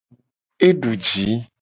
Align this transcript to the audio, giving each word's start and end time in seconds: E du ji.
E 0.67 0.69
du 0.81 0.91
ji. 1.05 1.25